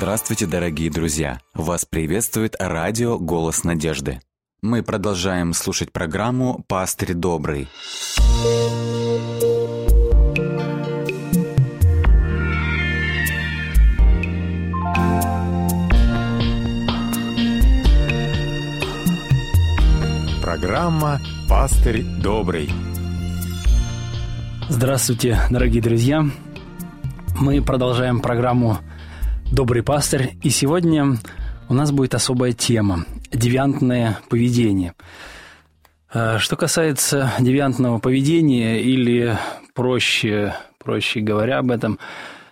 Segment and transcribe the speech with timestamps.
[0.00, 1.40] Здравствуйте, дорогие друзья!
[1.54, 4.20] Вас приветствует радио «Голос надежды».
[4.62, 7.66] Мы продолжаем слушать программу «Пастырь добрый».
[20.40, 22.70] Программа «Пастырь добрый».
[24.68, 26.24] Здравствуйте, дорогие друзья!
[27.40, 28.78] Мы продолжаем программу
[29.50, 31.16] «Добрый пастырь», и сегодня
[31.68, 34.94] у нас будет особая тема– девиантное поведение.
[36.12, 39.38] А, что касается девиантного поведения, или
[39.74, 41.98] проще, проще говоря об этом,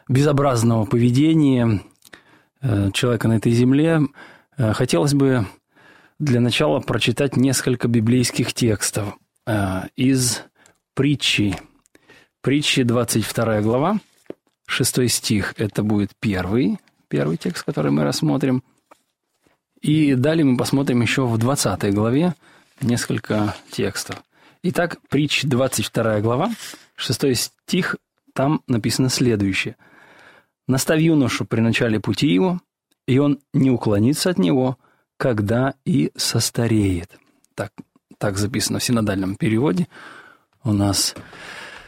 [0.08, 1.82] безобразного поведения
[2.62, 4.00] э, человека на этой земле,
[4.56, 5.46] э, хотелось бы
[6.18, 10.42] для начала прочитать несколько библейских текстов э, из
[10.94, 11.56] притчи.
[12.40, 13.98] Притчи, 22 глава,
[14.66, 18.62] 6 стих– это будет первый, первый текст, который мы рассмотрим.
[19.80, 22.34] И далее мы посмотрим еще в 20 главе
[22.80, 24.22] несколько текстов.
[24.62, 26.50] Итак, притч 22 глава,
[26.96, 27.96] 6 стих,
[28.32, 29.76] там написано следующее.
[30.66, 32.60] «Наставь юношу при начале пути его,
[33.06, 34.78] и он не уклонится от него,
[35.16, 37.16] когда и состареет».
[37.54, 37.72] Так,
[38.18, 39.86] так записано в синодальном переводе
[40.64, 41.14] у нас.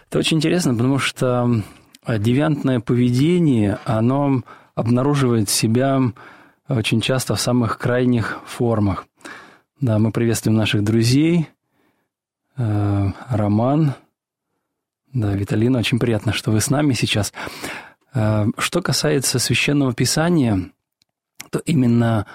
[0.08, 1.62] Это очень интересно, потому что
[2.06, 4.42] девиантное поведение, оно
[4.78, 6.00] обнаруживает себя
[6.68, 9.06] очень часто в самых крайних формах.
[9.80, 11.48] Да, мы приветствуем наших друзей.
[12.56, 13.94] Э, Роман,
[15.12, 17.32] да, Виталина, очень приятно, что вы с нами сейчас.
[18.14, 20.70] Э, что касается священного писания,
[21.50, 22.26] то именно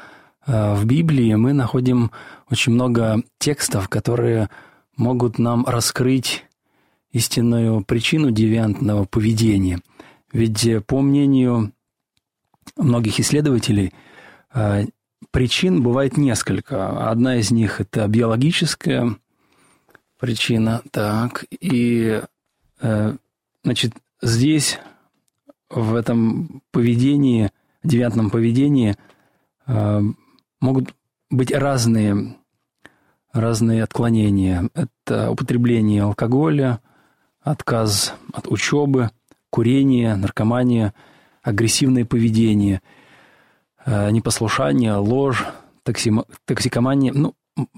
[0.45, 2.11] э, в Библии мы находим
[2.49, 4.49] очень много текстов, которые
[4.97, 6.45] могут нам раскрыть
[7.11, 9.79] истинную причину девиантного поведения.
[10.33, 11.71] Ведь по мнению
[12.77, 13.93] многих исследователей
[14.53, 14.85] э,
[15.31, 17.09] причин бывает несколько.
[17.09, 19.15] Одна из них– это биологическая
[20.19, 20.81] причина.
[20.91, 22.21] Так, и,
[22.81, 23.15] э,
[23.63, 24.79] значит, здесь,
[25.69, 27.49] в этом поведении,
[27.83, 28.95] девиантном поведении,
[29.65, 30.01] э,
[30.61, 30.93] могут
[31.29, 32.37] быть разные,
[33.31, 34.69] разные отклонения.
[34.75, 36.79] Это употребление алкоголя,
[37.41, 39.11] отказ от учебы,
[39.49, 40.93] курение, наркомания–
[41.43, 42.81] агрессивное поведение,
[43.85, 45.45] э, непослушание, ложь,
[45.83, 47.13] токсикомания.
[47.13, 47.35] Ну,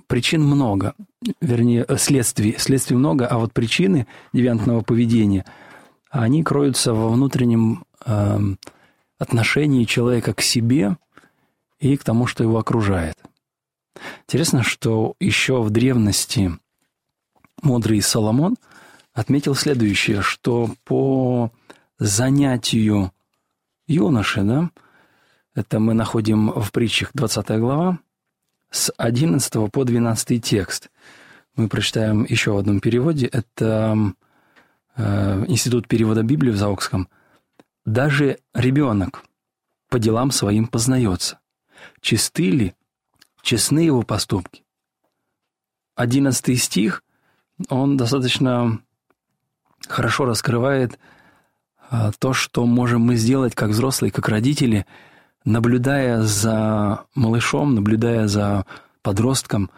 [0.08, 0.94] причин много,
[1.42, 2.56] вернее, э, следствий.
[2.58, 5.46] Следствий много, а вот причины девиантного поведения,
[6.10, 8.40] они кроются во внутреннем э,
[9.18, 10.98] отношении человека к себе
[11.80, 13.18] и к тому, что его окружает.
[14.28, 16.58] Интересно, что еще в древности
[17.62, 18.56] мудрый Соломон
[19.14, 21.52] отметил следующее, что по
[21.98, 23.12] занятию
[23.88, 24.72] юноши, да,
[25.54, 28.00] это мы находим в притчах 20 глава,
[28.72, 30.90] с 11 по 12 текст.
[31.56, 33.28] Мы прочитаем еще в одном переводе.
[33.28, 33.96] Это
[34.98, 37.08] э, Институт перевода Библии в Заокском.
[37.86, 39.24] «Даже ребенок
[39.90, 41.40] по делам своим познается.
[42.02, 42.74] Чисты ли,
[43.42, 44.64] честны его поступки?»
[45.96, 47.04] Одиннадцатый стих,
[47.70, 48.82] он достаточно
[49.88, 51.00] хорошо раскрывает–
[52.20, 54.86] то, что можем мы сделать как взрослые, как родители,
[55.46, 58.66] наблюдая за малышом, наблюдая за
[59.02, 59.70] подростком,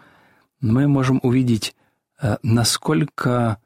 [0.60, 1.74] мы можем увидеть,
[2.20, 3.58] э, насколько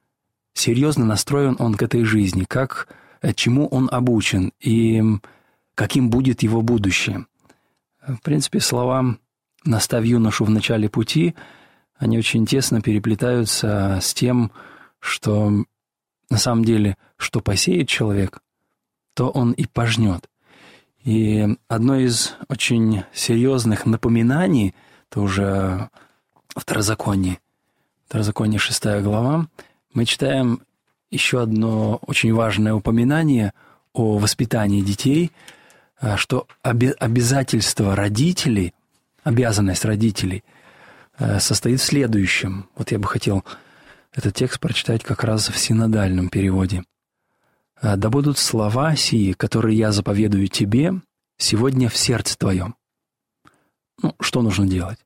[0.54, 2.88] серьезно настроен он к этой жизни, как,
[3.22, 5.02] э, чему он обучен и
[5.74, 7.26] каким будет его будущее.
[8.06, 9.16] В принципе, слова
[9.64, 11.34] «наставь юношу в начале пути»,
[11.96, 14.50] они очень тесно переплетаются с тем,
[14.98, 15.64] что
[16.32, 18.40] на самом деле, что посеет человек,
[19.12, 20.30] то он и пожнет.
[21.04, 24.74] И одно из очень серьезных напоминаний,
[25.10, 25.90] это уже
[26.56, 27.38] Второзаконие,
[28.06, 29.46] Второзаконие 6 глава,
[29.92, 30.62] мы читаем
[31.10, 33.52] еще одно очень важное упоминание
[33.92, 35.32] о воспитании детей,
[36.00, 38.72] а, что обязательство родителей,
[39.22, 40.44] обязанность родителей
[41.18, 42.70] э, состоит в следующем.
[42.74, 43.44] Вот я бы хотел
[44.12, 46.84] этот текст прочитать как раз в синодальном переводе.
[47.80, 50.94] «А «Да будут слова сии, которые я заповедую тебе,
[51.38, 52.76] сегодня в сердце твоем».
[54.02, 54.98] Ну, что нужно делать?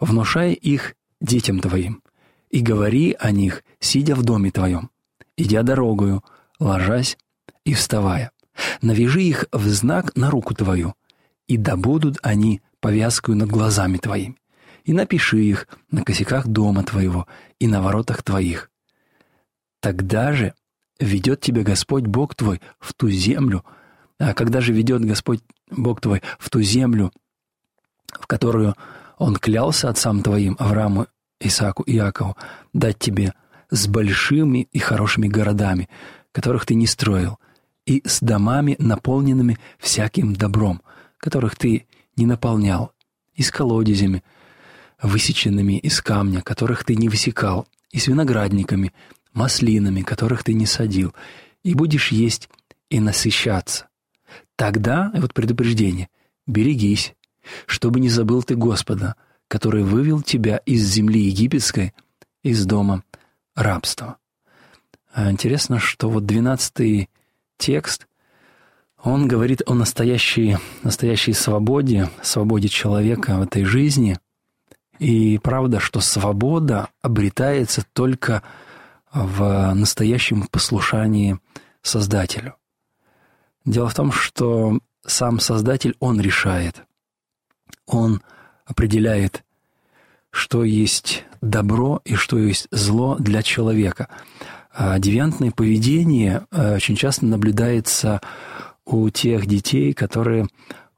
[0.00, 2.02] Внушай их детям твоим,
[2.50, 4.90] и говори о них, сидя в доме твоем,
[5.36, 6.24] идя дорогою,
[6.58, 7.16] ложась
[7.64, 8.32] и вставая.
[8.80, 10.94] Навяжи их в знак на руку твою,
[11.46, 14.41] и да будут они повязкою над глазами твоими
[14.84, 17.26] и напиши их на косяках дома твоего
[17.58, 18.70] и на воротах твоих.
[19.80, 20.54] Тогда же
[21.00, 23.64] ведет тебя Господь Бог твой в ту землю,
[24.18, 25.40] а когда же ведет Господь
[25.70, 27.12] Бог твой, в ту землю,
[28.12, 28.76] в которую
[29.18, 31.06] Он клялся отцам твоим, Аврааму,
[31.40, 32.36] Исааку и Иакову,
[32.72, 33.34] дать тебе
[33.70, 35.88] с большими и хорошими городами,
[36.30, 37.38] которых ты не строил,
[37.86, 40.82] и с домами, наполненными всяким добром,
[41.18, 41.86] которых ты
[42.16, 42.92] не наполнял,
[43.34, 44.22] и с колодезями,
[45.02, 48.92] высеченными из камня, которых ты не высекал, и с виноградниками,
[49.32, 51.14] маслинами, которых ты не садил,
[51.62, 52.48] и будешь есть
[52.88, 53.88] и насыщаться.
[54.56, 56.08] Тогда, вот предупреждение,
[56.46, 57.14] берегись,
[57.66, 59.16] чтобы не забыл ты Господа,
[59.48, 61.92] который вывел тебя из земли египетской,
[62.42, 63.02] из дома
[63.54, 64.16] рабства.
[65.12, 67.10] А интересно, что вот двенадцатый
[67.58, 68.06] текст,
[69.02, 74.18] он говорит о настоящей, настоящей свободе, свободе человека в этой жизни.
[74.98, 78.42] И правда, что свобода обретается только
[79.12, 81.38] в настоящем послушании
[81.82, 82.54] Создателю.
[83.64, 86.84] Дело в том, что сам Создатель, Он решает.
[87.86, 88.22] Он
[88.64, 89.44] определяет,
[90.30, 94.08] что есть добро и что есть зло для человека.
[94.72, 98.20] А девиантное поведение э, очень часто наблюдается
[98.84, 100.46] у тех детей, которые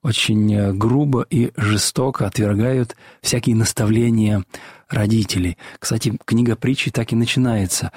[0.05, 4.45] очень э, грубо и жестоко отвергают всякие наставления
[4.89, 5.56] родителей.
[5.79, 7.91] Кстати, книга притчи так и начинается.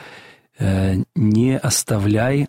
[0.57, 2.48] «Э, «Не оставляй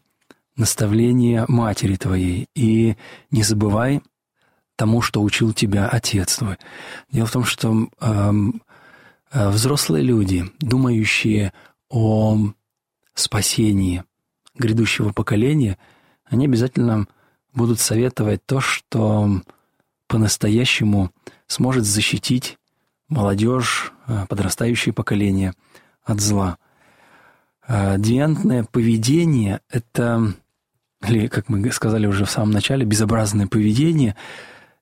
[0.57, 2.97] наставления матери твоей и
[3.33, 4.01] не забывай
[4.77, 6.57] тому, что учил тебя отец твой».
[7.11, 8.63] Дело в том, что эм,
[9.33, 11.53] э, взрослые люди, думающие
[11.89, 12.39] о
[13.15, 14.05] спасении
[14.55, 15.79] грядущего поколения,
[16.25, 17.09] они обязательно
[17.59, 19.43] будут советовать то, что
[20.07, 21.11] по-настоящему
[21.47, 22.57] сможет защитить
[23.09, 25.53] молодежь, э, подрастающее поколение
[26.03, 26.57] от зла.
[27.67, 30.33] Э, девиантное поведение– это,
[31.07, 34.17] или, как мы сказали уже в самом начале, безобразное поведение–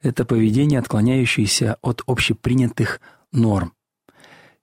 [0.02, 3.00] это поведение, отклоняющееся от общепринятых
[3.32, 3.72] норм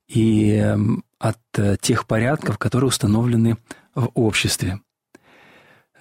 [0.07, 3.57] и эм, от э, тех порядков, которые установлены
[3.95, 4.79] в обществе.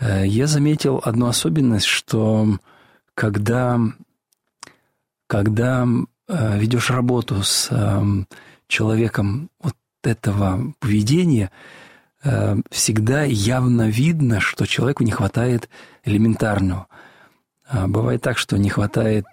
[0.02, 2.58] Э, я заметил одну особенность, что
[3.14, 3.78] когда,
[5.28, 5.87] когда
[6.28, 8.26] э, ведешь работу с эм,
[8.66, 11.52] человеком вот этого поведения,
[12.25, 15.69] э, всегда явно видно, что человеку не хватает
[16.04, 16.88] элементарного.
[17.69, 19.25] А бывает так, что не хватает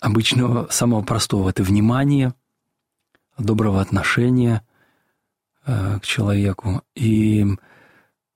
[0.00, 1.48] обычного, самого простого.
[1.48, 2.34] Это внимание,
[3.38, 4.62] доброго отношения
[5.64, 6.82] к человеку.
[6.94, 7.46] И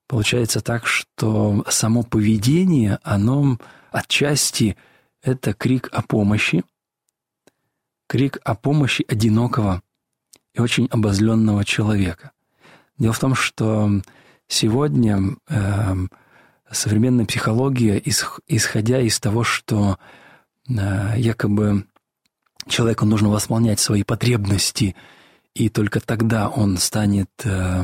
[0.07, 3.57] Получается так, что само поведение, оно
[3.91, 4.77] отчасти
[5.23, 6.63] это крик о помощи,
[8.07, 9.81] крик о помощи одинокого
[10.53, 12.31] и очень обозленного человека.
[12.97, 13.89] Дело в том, что
[14.47, 15.95] сегодня э,
[16.71, 18.01] современная психология,
[18.47, 19.97] исходя из того, что
[20.69, 21.87] э, якобы
[22.67, 24.95] человеку нужно восполнять свои потребности,
[25.55, 27.83] и только тогда он станет э,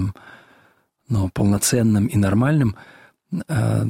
[1.11, 2.75] но полноценным и нормальным,
[3.47, 3.85] э,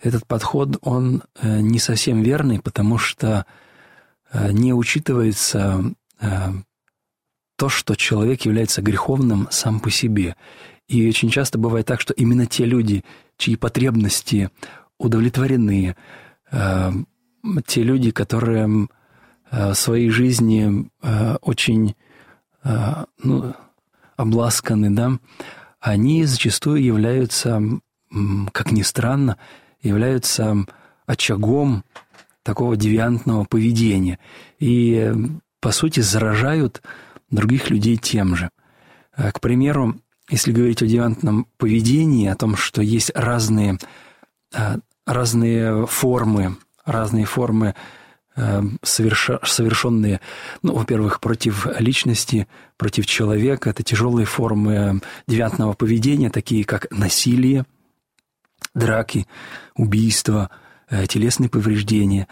[0.00, 3.46] этот подход, он э, не совсем верный, потому что
[4.32, 5.94] э, не учитывается
[7.56, 10.34] то, что человек является греховным сам по себе.
[10.88, 13.04] И очень часто бывает так, что именно те люди,
[13.36, 14.50] чьи потребности
[14.96, 15.94] удовлетворены,
[16.50, 18.88] те люди, которые
[19.50, 20.90] в своей жизни
[21.42, 21.94] очень
[23.22, 23.54] ну,
[24.16, 25.18] обласканы, да,
[25.80, 27.62] они зачастую являются,
[28.52, 29.36] как ни странно,
[29.80, 30.66] являются
[31.06, 31.84] очагом
[32.42, 34.18] такого девиантного поведения
[34.58, 35.12] и,
[35.60, 36.82] по сути, заражают
[37.30, 38.50] других людей тем же.
[39.16, 39.96] Э, к примеру,
[40.28, 43.78] если говорить о девиантном поведении, о том, что есть разные,
[44.54, 47.74] э, разные формы, разные формы
[48.82, 50.20] совершенные,
[50.62, 53.70] ну, во-первых, против личности, против человека.
[53.70, 57.64] Это тяжелые формы девятного поведения, такие как насилие,
[58.74, 59.26] драки,
[59.74, 60.50] убийства,
[60.90, 62.28] э, телесные повреждения.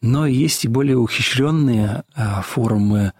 [0.00, 3.12] Но есть и более ухищренные э, формы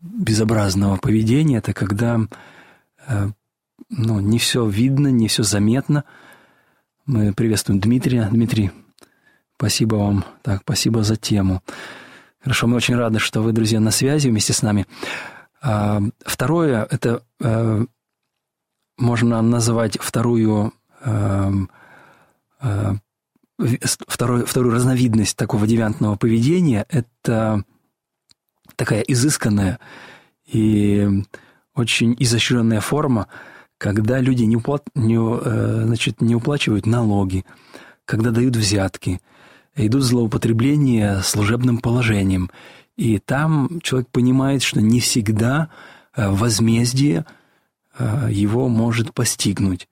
[0.00, 1.58] безобразного поведения.
[1.58, 2.20] Это когда
[3.90, 6.04] ну, не все видно, не все заметно.
[7.06, 8.28] Мы приветствуем Дмитрия.
[8.30, 8.70] Дмитрий,
[9.56, 10.24] Спасибо вам.
[10.42, 11.62] Так, спасибо за тему.
[12.40, 14.86] Хорошо, мы очень рады, что вы, друзья, на связи вместе с нами.
[15.62, 17.84] А, второе, это э,
[18.98, 21.52] можно называть вторую, э,
[22.60, 22.94] э,
[24.06, 26.84] вторую, вторую разновидность такого девиантного поведения.
[26.90, 27.64] Это
[28.76, 29.78] такая изысканная
[30.44, 31.08] и
[31.74, 33.28] очень изощренная форма,
[33.78, 37.44] когда люди не, уплат, не, значит, не уплачивают налоги,
[38.04, 39.20] когда дают взятки,
[39.76, 42.50] идут злоупотребления служебным положением.
[42.96, 45.68] И там человек понимает, что не всегда
[46.14, 47.26] э, возмездие
[47.98, 49.88] э, его может постигнуть.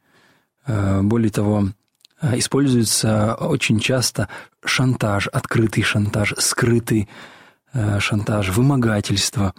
[0.67, 1.69] Э, более того,
[2.23, 4.31] используется очень часто
[4.65, 7.09] шантаж, открытый шантаж, скрытый
[7.99, 9.53] шантаж, вымогательство.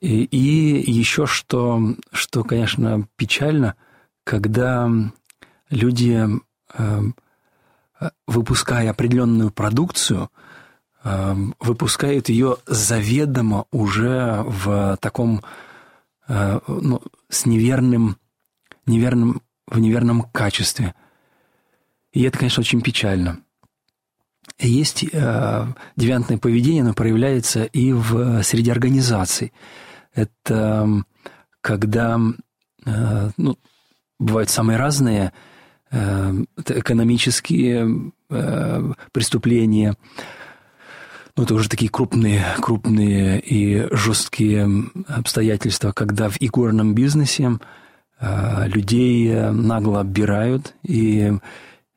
[0.00, 3.76] И, и еще что, что, конечно, печально,
[4.24, 4.90] когда
[5.68, 6.26] люди,
[8.26, 10.30] выпуская определенную продукцию,
[11.02, 15.42] выпускают ее заведомо уже в таком,
[16.28, 18.18] ну, с неверным,
[18.86, 19.40] неверным
[19.70, 20.94] в неверном качестве.
[22.12, 23.40] И это, конечно, очень печально.
[24.58, 25.66] Есть э,
[25.96, 29.52] девиантное поведение, оно проявляется и в среди организаций.
[30.12, 31.04] Это
[31.60, 32.20] когда
[32.84, 33.58] э, ну,
[34.18, 35.30] бывают самые разные э,
[35.90, 39.96] экономические э, преступления,
[41.36, 44.68] ну, это уже такие крупные, крупные и жесткие
[45.08, 47.58] обстоятельства, когда в игорном бизнесе
[48.20, 51.32] Э, людей э, нагло оббирают и,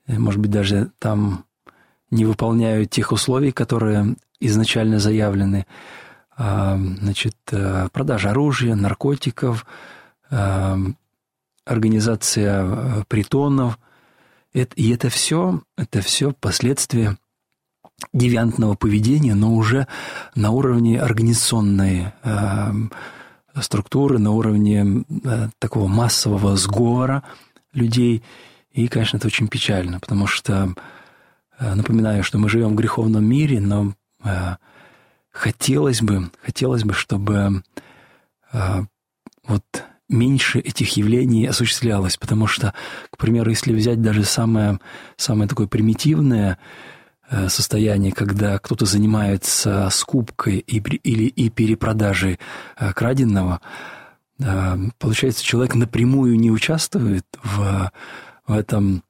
[0.07, 1.45] э, может быть, даже там
[2.11, 5.65] не выполняют тех условий, которые изначально заявлены.
[6.35, 7.35] А, значит,
[7.91, 9.65] продажа оружия, наркотиков,
[11.65, 13.79] организация притонов.
[14.53, 17.17] И это все, это все последствия
[18.13, 19.87] девиантного поведения, но уже
[20.35, 22.11] на уровне организационной
[23.61, 27.23] структуры, на уровне э, такого массового сговора
[27.73, 28.23] людей.
[28.71, 30.73] И, конечно, это очень печально, потому что,
[31.59, 33.93] э, напоминаю, что мы живем в греховном мире, но
[34.23, 34.55] э,
[35.31, 37.63] хотелось бы, хотелось бы, чтобы
[39.47, 39.63] вот
[40.13, 42.73] меньше этих явлений осуществлялось, потому что,
[43.09, 44.79] к примеру, если взять даже самое,
[45.17, 46.57] самое такое примитивное
[47.33, 52.37] Э, состояние, когда кто-то занимается скупкой и, или и перепродажей
[52.77, 53.59] э, краденного,
[54.39, 57.91] э, получается, человек напрямую не участвует в,
[58.45, 59.03] в этом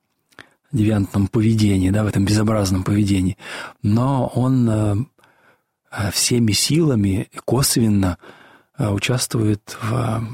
[0.72, 3.38] девиантном поведении, да, в этом безобразном поведении,
[3.84, 5.08] но он
[6.12, 8.18] всеми силами косвенно
[8.80, 10.28] участвует в,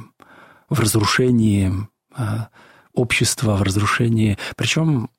[0.69, 1.71] в разрушении
[2.93, 5.09] общества, в разрушении, причем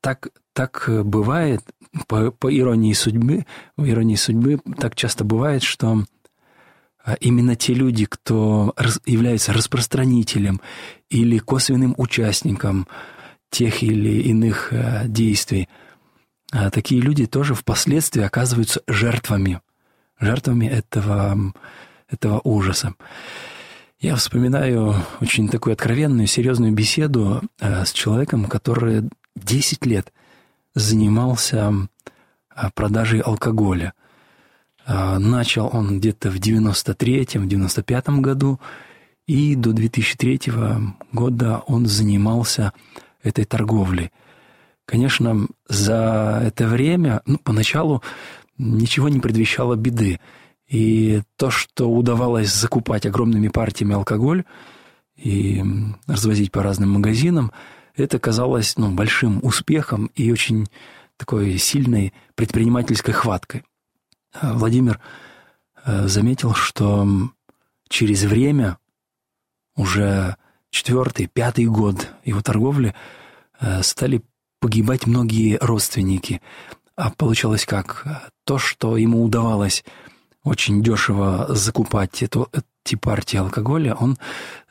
[0.00, 1.62] так, так бывает,
[2.06, 6.04] по, по иронии судьбы, в иронии судьбы так часто бывает, что
[7.04, 8.74] а, именно те люди, кто
[9.06, 10.60] является распространителем
[11.10, 12.86] или косвенным участником
[13.50, 15.68] тех или иных а, действий,
[16.52, 19.60] а, такие люди тоже впоследствии оказываются жертвами,
[20.20, 21.52] жертвами этого,
[22.08, 22.94] этого ужаса.
[24.02, 30.12] Я вспоминаю очень такую откровенную, серьезную беседу с человеком, который 10 лет
[30.74, 31.72] занимался
[32.50, 33.92] а, продажей алкоголя.
[34.84, 38.58] А, начал он где-то в 93-м, 95-м году,
[39.28, 40.52] и до 2003
[41.12, 42.72] года он занимался
[43.22, 44.10] этой торговлей.
[44.84, 48.02] Конечно, за это время, ну, поначалу
[48.58, 50.18] ничего не предвещало беды.
[50.72, 54.44] И то, что удавалось закупать огромными партиями алкоголь
[55.16, 55.62] и
[56.06, 57.52] развозить по разным магазинам–
[57.94, 60.66] это казалось ну, большим успехом и очень
[61.16, 63.64] такой сильной предпринимательской хваткой.
[64.32, 65.00] А Владимир
[65.84, 67.06] э, заметил, что
[67.88, 68.78] через время,
[69.76, 70.36] уже
[70.70, 72.94] четвертый, пятый год его торговли,
[73.60, 74.22] э, стали
[74.58, 76.40] погибать многие родственники.
[76.96, 78.30] А получалось как?
[78.44, 79.84] То, что ему удавалось
[80.44, 82.48] очень дешево закупать эту,
[82.84, 84.18] эти партии алкоголя, он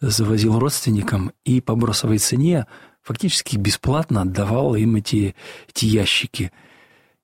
[0.02, 2.66] завозил родственникам и по бросовой цене
[3.02, 5.36] фактически бесплатно отдавал им эти,
[5.70, 6.52] эти ящики.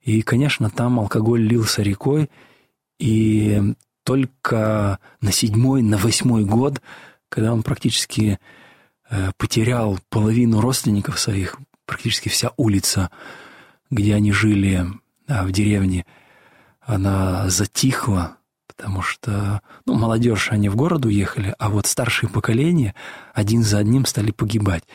[0.01, 2.29] И, конечно, там алкоголь лился рекой,
[2.99, 3.61] и
[4.03, 6.81] только на седьмой, на восьмой год,
[7.29, 8.39] когда он практически
[9.09, 13.11] э, потерял половину родственников своих, практически вся улица,
[13.91, 14.85] где они жили
[15.27, 16.05] в деревне,
[16.87, 22.95] она затихла, потому что ну, молодежь, они в город уехали, а вот старшее поколение
[23.33, 24.85] один за одним стали погибать.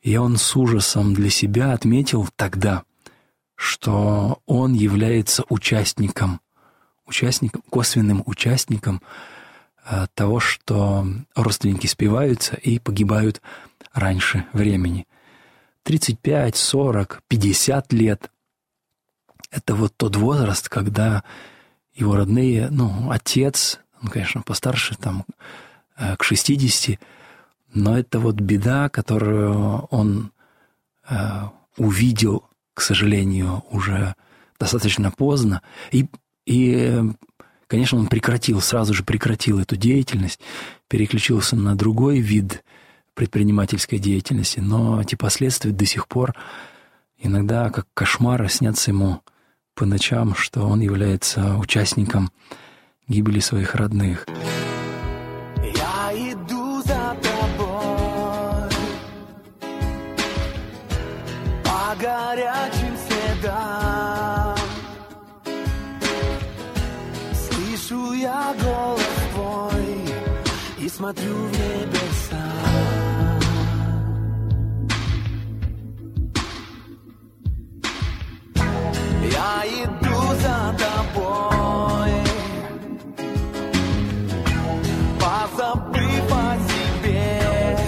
[0.00, 2.82] И он с ужасом для себя отметил тогда,
[3.54, 6.40] что он является участником,
[7.06, 9.02] участником, косвенным участником
[9.84, 13.42] э, того, что родственники спиваются и погибают
[13.92, 15.06] раньше времени.
[15.82, 18.30] 35, 40, 50 лет–
[19.52, 21.22] это вот тот возраст, когда
[21.94, 25.24] его родные, ну, отец, он, конечно, постарше, там,
[25.96, 26.98] э, к 60,
[27.74, 30.32] но это вот беда, которую он
[31.08, 31.42] э,
[31.76, 32.44] увидел,
[32.74, 34.14] к сожалению, уже
[34.58, 35.62] достаточно поздно.
[35.90, 36.06] И,
[36.46, 37.02] и,
[37.66, 40.40] конечно, он прекратил, сразу же прекратил эту деятельность,
[40.88, 42.64] переключился на другой вид
[43.14, 46.34] предпринимательской деятельности, но эти последствия до сих пор
[47.18, 49.20] иногда как кошмары снятся ему
[49.82, 52.30] по ночам, что он является участником
[53.08, 54.26] гибели своих родных.
[55.58, 58.70] Я иду за тобой
[61.64, 64.56] по горячим следам.
[67.34, 69.02] Слышу я голос
[69.34, 69.98] твой
[70.78, 72.21] и смотрю в небеса.
[79.32, 82.12] Я иду за тобой,
[85.18, 87.78] позабыв о себе.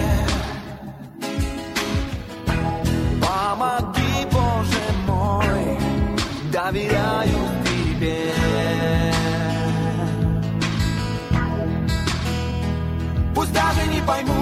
[3.21, 5.77] Помоги, Боже мой,
[6.51, 8.33] доверяю тебе.
[13.35, 14.34] Пусть даже не поймут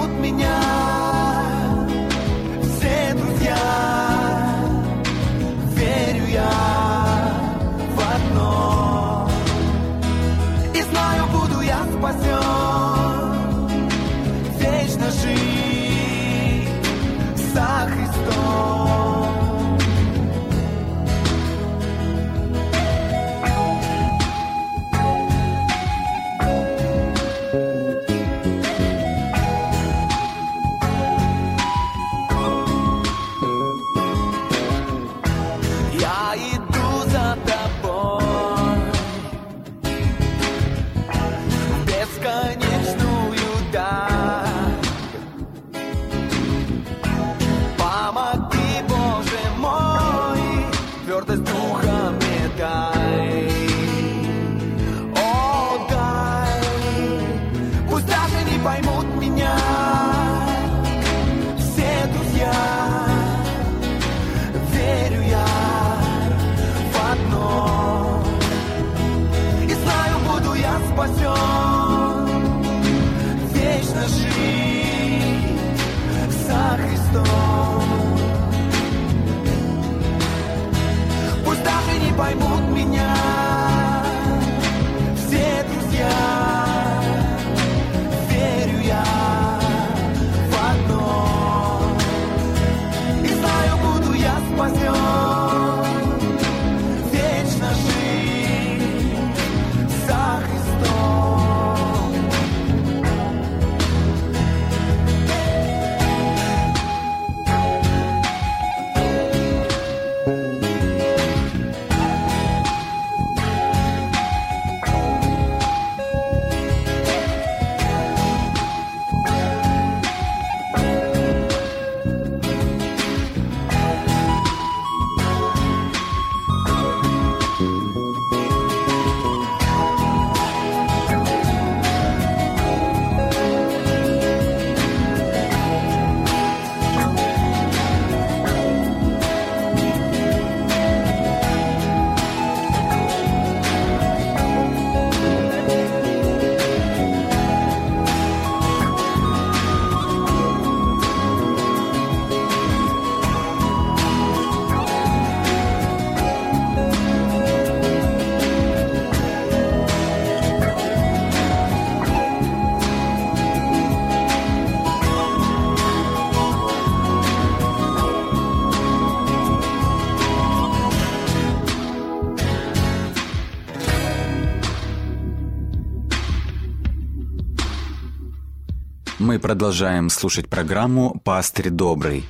[179.34, 182.24] Мы продолжаем слушать программу «Пастырь добрый».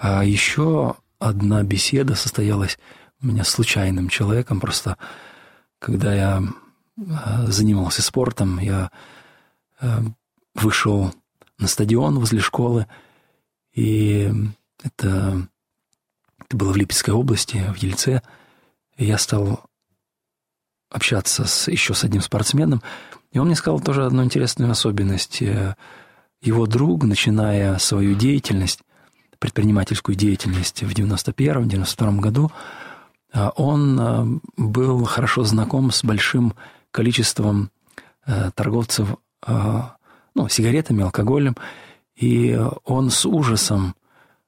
[0.00, 2.78] А еще одна беседа состоялась
[3.20, 4.58] у меня с случайным человеком.
[4.58, 4.96] Просто
[5.78, 6.42] когда я
[6.96, 7.02] э,
[7.48, 8.90] занимался спортом, я
[9.82, 9.98] э,
[10.54, 11.12] вышел
[11.58, 12.86] на стадион возле школы,
[13.74, 14.32] и
[14.82, 15.46] это,
[16.38, 18.22] это было в Липецкой области, в Ельце.
[18.96, 19.66] И я стал
[20.88, 22.80] общаться с, еще с одним спортсменом,
[23.32, 25.42] и он мне сказал тоже одну интересную особенность.
[26.42, 28.80] Э, Его друг, начиная свою деятельность,
[29.38, 32.52] предпринимательскую деятельность в 91-92 году,
[33.32, 36.54] э, он э, был хорошо знаком с большим
[36.90, 37.70] количеством
[38.54, 41.56] торговцев ну, сигаретами, алкоголем,
[42.14, 43.96] и он с ужасом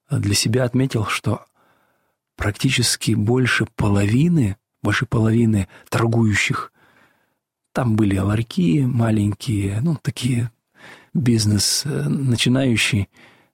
[0.08, 1.44] для себя отметил, что
[2.36, 6.72] практически больше половины, больше половины торгующих,
[7.72, 10.52] там были ларьки маленькие, ну, такие
[11.14, 13.08] бизнес э, начинающий,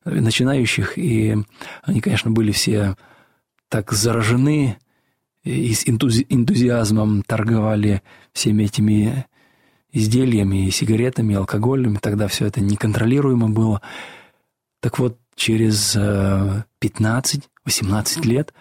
[0.04, 1.36] начинающих, и
[1.82, 2.96] они, конечно, были все
[3.68, 4.78] так заражены
[5.44, 9.26] и с энтузи- энтузиазмом торговали всеми этими
[9.92, 13.82] изделиями, и сигаретами, и алкоголем, тогда все это неконтролируемо было.
[14.80, 17.42] Так вот, через 15-18 э,
[18.22, 18.54] лет,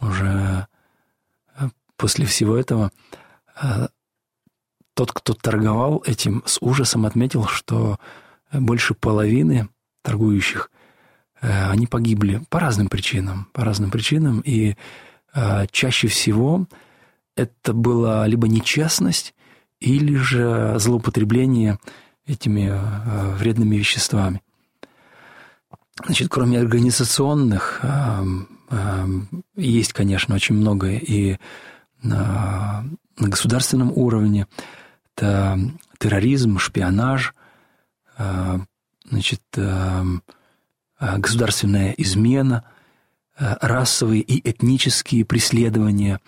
[0.00, 0.66] уже
[1.56, 2.90] э, после всего этого,
[4.98, 8.00] тот, кто торговал этим, с ужасом отметил, что
[8.52, 9.68] больше половины
[10.02, 10.72] торгующих,
[11.40, 14.74] они погибли по разным причинам, по разным причинам, и
[15.70, 16.66] чаще всего
[17.36, 19.36] это была либо нечестность,
[19.78, 21.78] или же злоупотребление
[22.26, 22.74] этими
[23.36, 24.42] вредными веществами.
[26.04, 27.84] Значит, кроме организационных,
[29.54, 31.38] есть, конечно, очень много и
[32.02, 32.84] на
[33.16, 34.48] государственном уровне.
[35.18, 35.58] Это
[35.98, 37.34] терроризм, шпионаж,
[38.16, 39.42] значит,
[41.00, 42.64] государственная измена,
[43.36, 46.20] расовые и этнические преследования,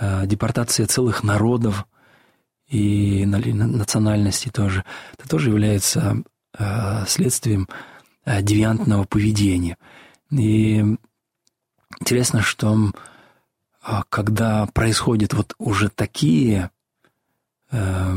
[0.00, 1.86] депортация целых народов
[2.66, 4.84] и национальностей тоже.
[5.18, 6.22] Это тоже является
[7.06, 7.68] следствием
[8.28, 9.78] Э, девиантного поведения.
[10.30, 10.84] И
[11.98, 12.76] интересно, что
[13.80, 16.70] а, когда происходят вот уже такие,
[17.70, 18.14] э,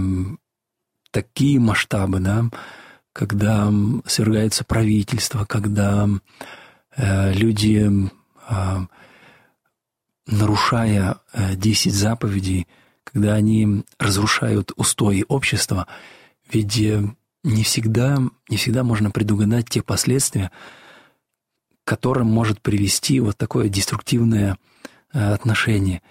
[1.12, 2.46] такие масштабы, да,
[3.14, 3.72] когда
[4.06, 6.08] свергается правительство, когда
[6.96, 8.10] э, люди,
[8.50, 8.78] э,
[10.28, 12.68] нарушая э, 10 заповедей,
[13.04, 15.88] когда они разрушают устои общества,
[16.52, 17.04] ведь э,
[17.44, 18.18] не всегда,
[18.50, 20.52] не всегда можно предугадать те последствия,
[21.84, 24.58] к которым может привести вот такое деструктивное
[25.14, 26.02] э, отношение.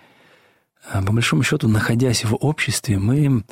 [0.88, 3.44] А, по большому счету, находясь в обществе, мы...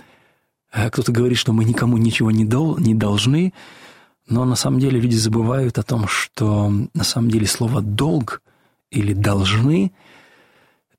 [0.72, 3.52] Э, кто-то говорит, что мы никому ничего не, дол, не должны,
[4.28, 8.42] но на самом деле люди забывают о том, что на самом деле слово «долг»
[8.90, 9.92] или «должны»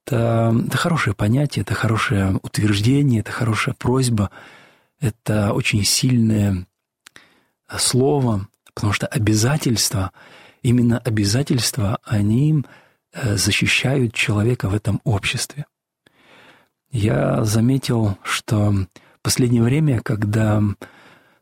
[0.09, 4.31] это, это хорошее понятие, это хорошее утверждение, это хорошая просьба,
[4.99, 6.65] это очень сильное
[7.77, 10.11] слово, потому что обязательства,
[10.63, 12.63] именно обязательства, они
[13.13, 15.65] э, защищают человека в этом обществе.
[16.91, 20.62] Я заметил, что в последнее время, когда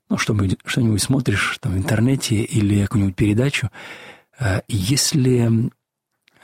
[0.10, 3.70] ну, что-нибудь, что-нибудь смотришь там, в интернете или какую-нибудь передачу,
[4.40, 5.72] э, если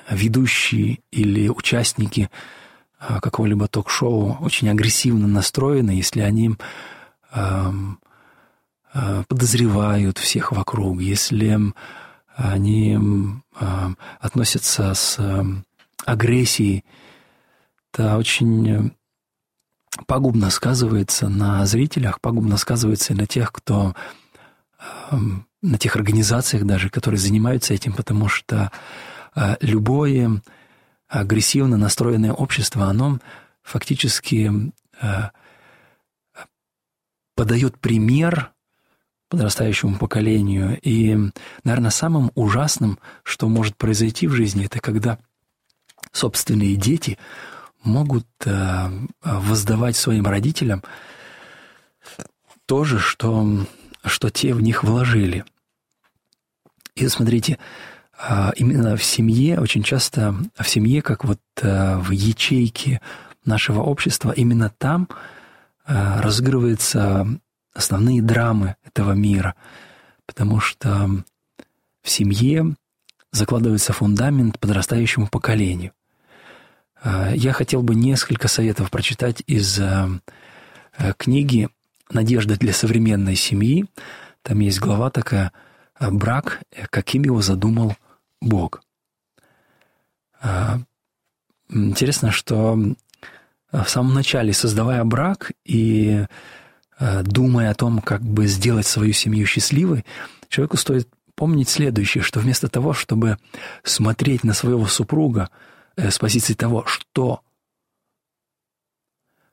[0.09, 2.29] ведущие или участники
[2.99, 6.55] э, какого-либо ток-шоу очень агрессивно настроены, если они
[7.33, 7.99] эм,
[8.93, 11.59] Э, подозревают всех вокруг, если
[12.35, 12.97] они
[13.59, 13.89] э,
[14.19, 15.19] относятся с
[16.05, 16.83] агрессией,
[17.93, 18.91] это очень
[20.07, 23.95] пагубно сказывается на зрителях, пагубно сказывается и на тех, кто
[25.61, 28.71] на тех организациях даже, которые занимаются этим, потому что
[29.61, 30.41] любое
[31.07, 33.19] агрессивно настроенное общество, оно
[33.61, 34.51] фактически
[37.35, 38.51] подает пример
[39.29, 40.79] подрастающему поколению.
[40.81, 41.17] И,
[41.63, 45.19] наверное, самым ужасным, что может произойти в жизни, это когда
[46.11, 47.17] собственные дети
[47.83, 48.89] могут э,
[49.23, 50.83] воздавать своим родителям
[52.65, 53.65] то же, что,
[54.05, 55.45] что те в них вложили.
[56.95, 57.59] И смотрите,
[58.17, 63.01] э, именно в семье, очень часто в семье, как вот э, в ячейке
[63.45, 65.09] нашего общества, именно там
[65.85, 67.27] разыгрывается
[67.73, 69.55] основные драмы этого мира,
[70.25, 71.09] потому что
[72.01, 72.75] в семье
[73.33, 75.91] закладывается фундамент подрастающему поколению.
[77.03, 80.09] А, я хотел бы несколько советов прочитать из а,
[80.97, 81.69] а, книги
[82.09, 83.85] «Надежда для современной семьи».
[84.41, 85.51] Там есть глава такая
[85.99, 87.95] «Брак, каким его задумал
[88.41, 88.83] Бог».
[91.69, 92.77] Интересно, что
[93.71, 96.25] в самом начале, создавая брак и
[96.99, 100.05] Э, думая о том, как бы сделать свою семью счастливой,
[100.47, 103.37] человеку стоит помнить следующее, что вместо того, чтобы
[103.83, 107.41] смотреть на своего супруга э, с позиции того, что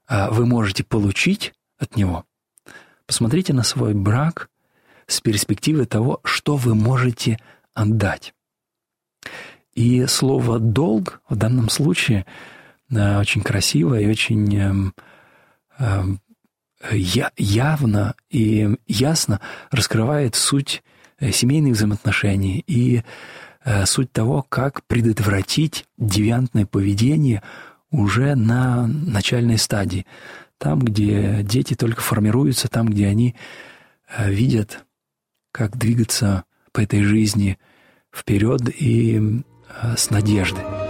[0.09, 2.24] э, вы можете получить от него,
[3.07, 4.48] посмотрите на свой брак
[5.07, 7.38] с перспективы того, что вы можете
[7.74, 8.35] отдать.
[9.74, 12.26] И слово «долг» в данном случае
[12.90, 14.94] очень красиво и очень эм,
[15.79, 16.20] эм,
[17.37, 20.83] явно и ясно раскрывает суть
[21.18, 23.03] э, семейных взаимоотношений и э,
[23.85, 27.42] суть того, как предотвратить девиантное поведение
[27.90, 30.07] уже на начальной стадии.
[30.59, 33.35] Там, где дети только формируются, там, где они
[34.16, 34.85] э, видят,
[35.53, 37.59] как двигаться по этой жизни
[38.14, 39.42] вперед и
[39.83, 40.89] э, с надеждой.